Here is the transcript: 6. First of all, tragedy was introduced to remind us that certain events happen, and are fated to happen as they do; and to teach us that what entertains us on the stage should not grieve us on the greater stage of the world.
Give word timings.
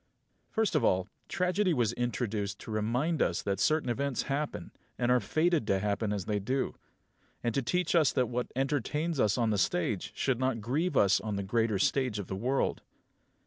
6. 0.47 0.55
First 0.55 0.73
of 0.75 0.83
all, 0.83 1.07
tragedy 1.27 1.75
was 1.75 1.93
introduced 1.93 2.57
to 2.61 2.71
remind 2.71 3.21
us 3.21 3.43
that 3.43 3.59
certain 3.59 3.87
events 3.87 4.23
happen, 4.23 4.71
and 4.97 5.11
are 5.11 5.19
fated 5.19 5.67
to 5.67 5.77
happen 5.77 6.11
as 6.11 6.25
they 6.25 6.39
do; 6.39 6.73
and 7.43 7.53
to 7.53 7.61
teach 7.61 7.93
us 7.93 8.11
that 8.11 8.25
what 8.27 8.51
entertains 8.55 9.19
us 9.19 9.37
on 9.37 9.51
the 9.51 9.59
stage 9.59 10.11
should 10.15 10.39
not 10.39 10.59
grieve 10.59 10.97
us 10.97 11.21
on 11.21 11.35
the 11.35 11.43
greater 11.43 11.77
stage 11.77 12.17
of 12.17 12.25
the 12.25 12.35
world. 12.35 12.81